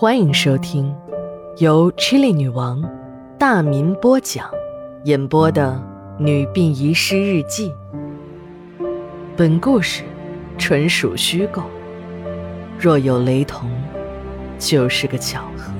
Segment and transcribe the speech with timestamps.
[0.00, 0.96] 欢迎收听
[1.58, 2.82] 由 Chili 女王
[3.38, 4.50] 大民播讲、
[5.04, 5.78] 演播的
[6.22, 7.70] 《女病遗失日记》。
[9.36, 10.02] 本故事
[10.56, 11.64] 纯属虚构，
[12.78, 13.68] 若有雷同，
[14.58, 15.70] 就是个巧合。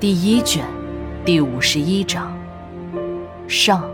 [0.00, 0.64] 第一卷
[1.26, 2.34] 第五十一章
[3.46, 3.84] 上。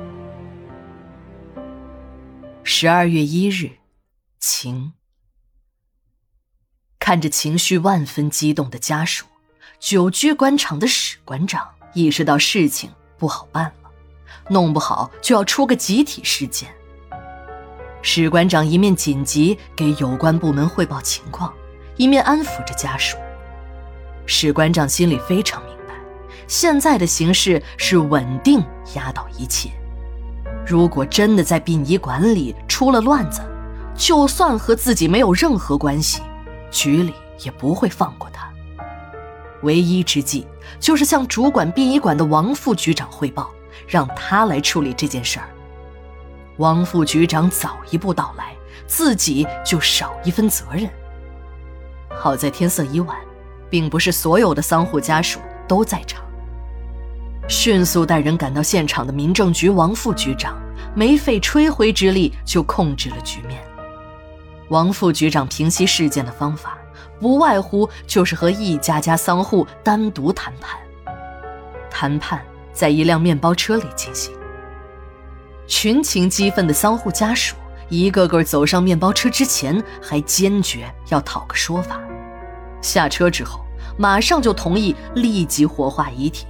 [2.62, 3.71] 十二月一日，
[4.39, 4.93] 晴。
[7.04, 9.26] 看着情绪万分激动的家属，
[9.78, 13.90] 久居官场的史馆长意识到事情不好办了，
[14.48, 16.66] 弄不好就要出个集体事件。
[18.00, 21.52] 史馆长一面紧急给有关部门汇报情况，
[21.98, 23.18] 一面安抚着家属。
[24.24, 25.92] 史馆长心里非常明白，
[26.48, 29.68] 现在的形势是稳定压倒一切。
[30.66, 33.42] 如果真的在殡仪馆里出了乱子，
[33.94, 36.22] 就算和自己没有任何关系。
[36.74, 37.14] 局里
[37.45, 38.52] 也不会放过他。
[39.62, 40.47] 唯一之计
[40.78, 43.50] 就是向主管殡仪馆的王副局长汇报，
[43.86, 45.48] 让他来处理这件事儿。
[46.58, 48.55] 王副局长早一步到来，
[48.86, 50.91] 自己就少一分责任。
[52.11, 53.17] 好在天色已晚，
[53.70, 56.22] 并不是所有的丧户家属都在场。
[57.48, 60.56] 迅速带人赶到现场的民政局王副局长，
[60.95, 63.62] 没费吹灰之力就控制了局面。
[64.75, 66.77] 王副局长平息事件的方法，
[67.20, 70.77] 不外乎就是和一家家丧户单独谈判。
[71.89, 74.34] 谈判在一辆面包车里进行。
[75.69, 77.55] 群情激愤的丧户家属
[77.89, 82.00] 一个个走上面包车之前，还坚决要讨个说法。
[82.83, 83.61] 下车之后，
[83.97, 86.48] 马上就同意立即火化遗体。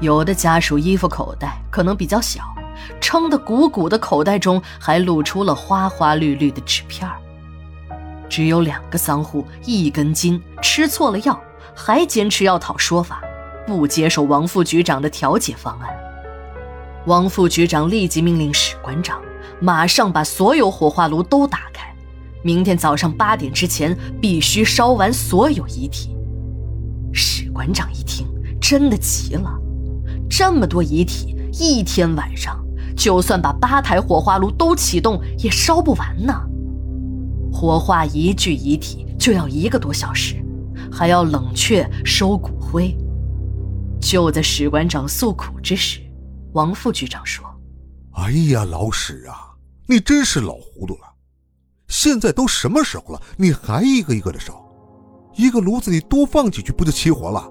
[0.00, 2.51] 有的家属衣服口袋可能比较小。
[3.00, 7.08] 撑得鼓鼓的口袋中还露出了花花绿绿的纸片
[8.28, 11.38] 只有两个丧户一根筋，吃错了药，
[11.74, 13.20] 还坚持要讨说法，
[13.66, 15.90] 不接受王副局长的调解方案。
[17.04, 19.20] 王副局长立即命令史馆长
[19.60, 21.94] 马上把所有火化炉都打开，
[22.42, 26.16] 明天早上八点之前必须烧完所有遗体。
[27.12, 28.26] 史馆长一听，
[28.58, 29.52] 真的急了，
[30.30, 32.61] 这么多遗体，一天晚上。
[32.96, 36.34] 就算把八台火化炉都启动，也烧不完呢。
[37.52, 40.36] 火化一具遗体就要一个多小时，
[40.90, 42.96] 还要冷却收骨灰。
[44.00, 46.00] 就在史馆长诉苦之时，
[46.54, 47.44] 王副局长说
[48.14, 49.54] ：“哎呀，老史啊，
[49.86, 51.12] 你真是老糊涂了。
[51.88, 54.60] 现在都什么时候了，你还一个一个的烧？
[55.36, 57.48] 一个炉子里多放几具不就齐活了？”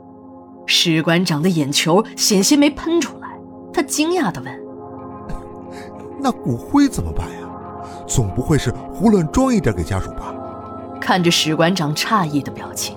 [0.67, 3.29] 史馆长的眼球险些没喷出来，
[3.73, 4.60] 他惊讶地问。
[6.21, 7.37] 那骨灰怎么办呀？
[8.07, 10.33] 总不会是胡乱装一点给家属吧？
[10.99, 12.95] 看着史馆长诧异的表情，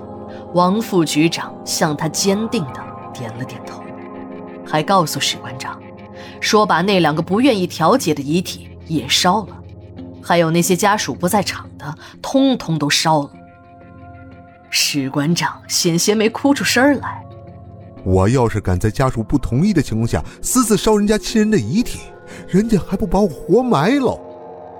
[0.52, 2.80] 王副局长向他坚定的
[3.12, 3.82] 点了点头，
[4.66, 5.80] 还告诉史馆长，
[6.40, 9.56] 说把那两个不愿意调解的遗体也烧了，
[10.22, 13.30] 还有那些家属不在场的，通通都烧了。
[14.68, 17.24] 史馆长险些没哭出声来。
[18.04, 22.00] 我要是敢在家属不同意的情况下私自烧人家亲人的遗体，
[22.48, 24.18] 人家还不把我活埋了？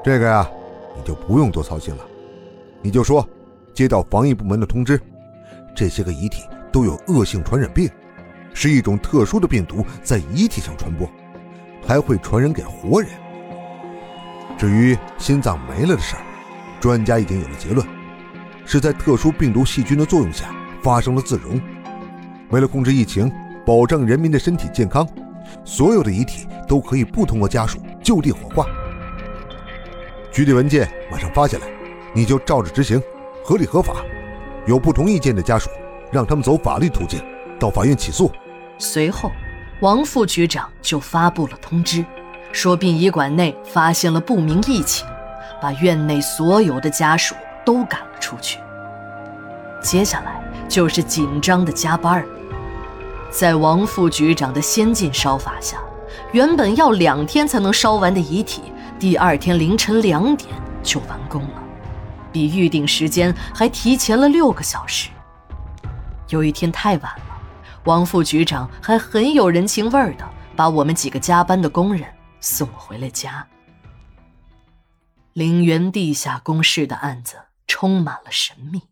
[0.04, 0.50] 这个呀，
[0.96, 2.04] 你就不用多操心了。
[2.82, 3.26] 你就说，
[3.72, 5.00] 接到防疫部门的通知，
[5.74, 7.90] 这些个遗体都有恶性传染病，
[8.52, 11.08] 是一种特殊的病毒在遗体上传播，
[11.86, 13.10] 还会传染给活人。
[14.58, 16.22] 至于心脏没了的事儿，
[16.80, 17.86] 专家已经有了结论，
[18.64, 21.60] 是在特殊病毒细菌的作用下发生了自溶。
[22.50, 23.32] 为了控制疫情，
[23.64, 25.08] 保障人民的身体健康，
[25.64, 28.66] 所有的遗体都可以不通过家属就地火化。
[30.32, 31.66] 局里文件马上发下来，
[32.12, 33.00] 你就照着执行，
[33.44, 33.96] 合理合法。
[34.66, 35.68] 有不同意见的家属，
[36.10, 37.22] 让他们走法律途径，
[37.58, 38.32] 到法院起诉。
[38.78, 39.30] 随后，
[39.80, 42.04] 王副局长就发布了通知，
[42.50, 45.06] 说殡仪馆内发现了不明疫情，
[45.60, 47.34] 把院内所有的家属
[47.64, 48.58] 都赶了出去。
[49.82, 52.26] 接下来就是紧张的加班儿。
[53.34, 55.82] 在王副局长的先进烧法下，
[56.30, 58.62] 原本要两天才能烧完的遗体，
[58.96, 60.48] 第二天凌晨两点
[60.84, 61.62] 就完工了，
[62.30, 65.10] 比预定时间还提前了六个小时。
[66.28, 67.40] 有一天太晚了，
[67.86, 72.06] 王副局长还很有人情味儿的把我们几个加班的工人
[72.38, 73.44] 送回了家。
[75.32, 77.34] 陵园地下工事的案子
[77.66, 78.82] 充满了神秘，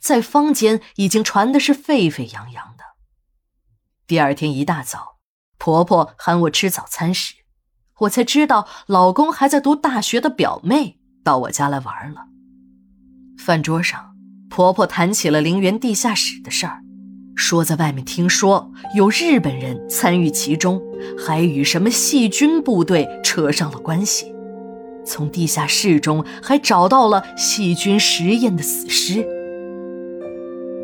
[0.00, 2.84] 在坊间已经传的是沸沸扬扬的。
[4.08, 5.16] 第二天一大早，
[5.58, 7.34] 婆婆喊我吃早餐时，
[8.02, 12.26] 我才知道老公还在读大学的表妹到我家来玩了。
[13.36, 14.14] 饭桌上，
[14.48, 16.82] 婆婆谈起了陵园地下室的事儿，
[17.34, 20.80] 说在外面听说有日本人参与其中，
[21.18, 24.32] 还与什么细菌部队扯上了关系。
[25.04, 29.26] 从地下室中还找到了细菌实验的死尸。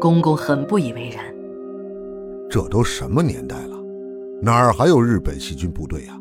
[0.00, 1.31] 公公很不以为然，
[2.52, 3.82] 这都什么年代了，
[4.42, 6.18] 哪儿还有日本细菌部队啊？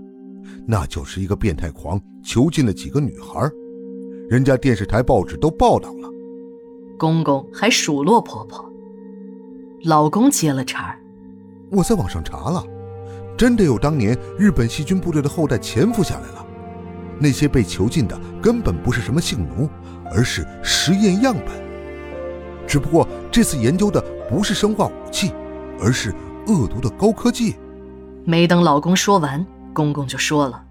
[0.66, 3.52] 那就是一个变态狂囚禁了几个女孩，
[4.30, 6.10] 人家电视台、报纸都报道了。
[6.98, 8.64] 公公还数落婆婆，
[9.84, 10.98] 老公接了茬儿
[11.70, 12.64] ：“我在网上查了，
[13.38, 16.48] 真的有当年日本细菌部队的后代潜伏下来了。
[17.20, 19.68] 那些被囚禁的根本不是什么性奴，
[20.10, 21.48] 而是实验样本。
[22.66, 25.34] 只不过这次研究的不是生化武器，
[25.82, 26.14] 而是
[26.48, 27.56] 恶毒的高科技。”
[28.24, 29.46] 没等老公说完。
[29.74, 30.62] 公公就说了：“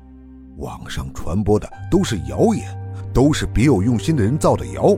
[0.59, 2.69] 网上传播的都是谣言，
[3.15, 4.95] 都是别有用心的人造的谣。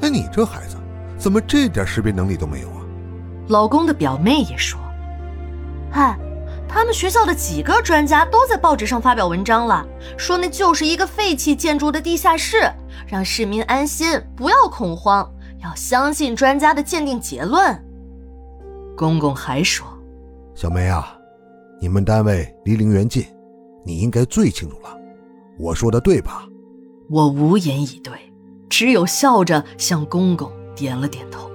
[0.00, 0.76] 哎，你这孩子
[1.18, 2.80] 怎么这点识别能力都没有啊？”
[3.48, 4.80] 老公的表妹也说
[5.92, 6.16] ：“哎，
[6.66, 9.86] 他们学校的几个专家都在报纸上发表文章了，
[10.16, 12.72] 说那就是一个废弃建筑的地下室，
[13.06, 15.30] 让市民安心，不要恐慌，
[15.62, 17.78] 要相信专家的鉴定结论。”
[19.02, 19.84] 公公还说
[20.54, 21.18] ：“小梅啊。”
[21.82, 23.26] 你们单位离陵园近，
[23.84, 24.96] 你应该最清楚了。
[25.58, 26.46] 我说的对吧？
[27.10, 28.12] 我无言以对，
[28.68, 31.50] 只有笑着向公公点了点头。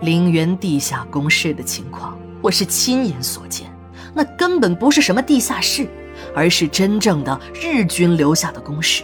[0.00, 3.68] 陵园地下工事的情况，我是亲眼所见，
[4.14, 5.88] 那根本不是什么地下室，
[6.32, 9.02] 而是真正的日军留下的工事。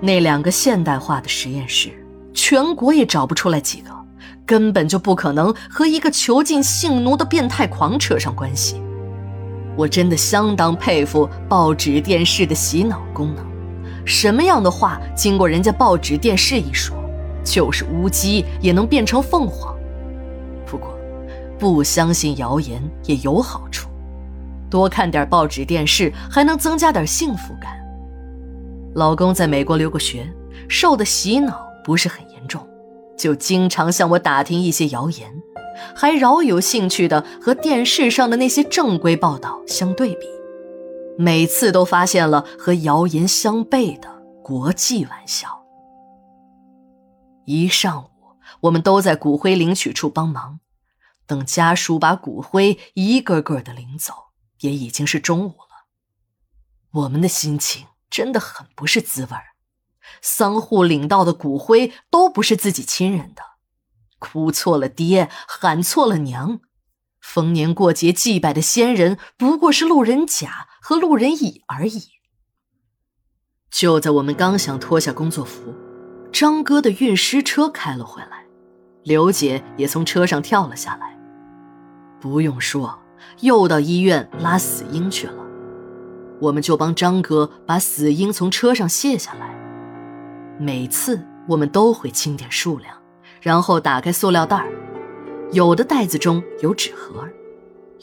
[0.00, 1.90] 那两个现代化的实验室，
[2.32, 3.90] 全国也找不出来几个。
[4.44, 8.82] 根本就不可能和一个囚禁性奴的变态狂扯上关系。
[9.76, 13.44] 我真的相当佩服报纸电视的洗脑功能，
[14.04, 16.94] 什么样的话经过人家报纸电视一说，
[17.42, 19.74] 就是乌鸡也能变成凤凰。
[20.66, 20.94] 不过，
[21.58, 23.88] 不相信谣言也有好处，
[24.68, 27.72] 多看点报纸电视还能增加点幸福感。
[28.94, 30.30] 老公在美国留过学，
[30.68, 32.60] 受的洗脑不是很严重。
[33.16, 35.42] 就经常向我打听一些谣言，
[35.94, 40.26] 还饶有兴趣的和电视上的那些正规报道相对比，
[41.16, 45.62] 每次都发现了和谣言相悖的国际玩笑。
[47.44, 48.08] 一上午，
[48.62, 50.60] 我们都在骨灰领取处帮忙，
[51.26, 54.12] 等家属把骨灰一个个的领走，
[54.60, 55.86] 也已经是中午了。
[56.92, 59.51] 我们的心情真的很不是滋味儿。
[60.20, 63.42] 丧户领到的骨灰都不是自己亲人的，
[64.18, 66.60] 哭错了爹，喊错了娘，
[67.20, 72.08] 逢年过节祭拜的先人不过是路人甲和路人乙而已。
[73.70, 75.74] 就在我们刚想脱下工作服，
[76.30, 78.44] 张哥的运尸车开了回来，
[79.02, 81.18] 刘姐也从车上跳了下来。
[82.20, 82.98] 不用说，
[83.40, 85.42] 又到医院拉死婴去了。
[86.40, 89.61] 我们就帮张哥把死婴从车上卸下来。
[90.62, 92.96] 每次我们都会清点数量，
[93.40, 94.64] 然后打开塑料袋
[95.50, 97.28] 有的袋子中有纸盒，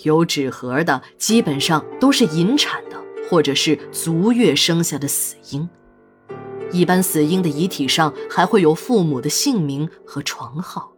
[0.03, 5.69] 有纸盒的基本上都是引产的或者是足月生下的死婴。
[6.73, 10.91] 一般死婴的遗体上还会有父母的姓名和床号。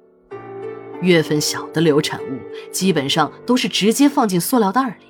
[1.03, 2.39] 月份小的流产物
[2.72, 5.06] 基本上都是直接放进塑料袋里。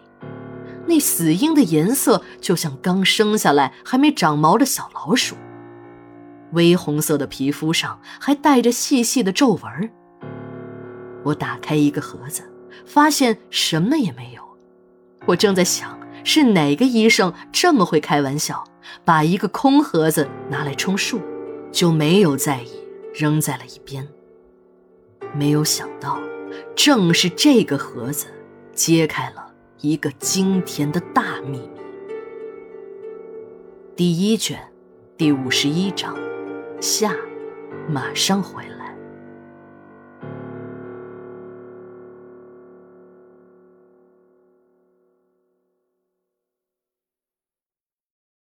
[0.85, 5.37] 那死婴的颜色就像刚生下来还没长毛的小老鼠。
[6.53, 9.91] 微红色的皮肤上还带着细细的皱纹。
[11.23, 12.43] 我打开一个盒子，
[12.85, 14.41] 发现什么也没有。
[15.27, 18.63] 我正在想，是哪个医生这么会开玩笑，
[19.05, 21.21] 把一个空盒子拿来充数，
[21.71, 22.71] 就没有在意，
[23.13, 24.07] 扔在了一边。
[25.33, 26.19] 没有想到，
[26.75, 28.25] 正是这个盒子，
[28.73, 31.81] 揭开了一个惊天的大秘密。
[33.95, 34.59] 第一卷，
[35.15, 36.15] 第五十一章。
[36.81, 37.15] 下，
[37.87, 38.80] 马上回来。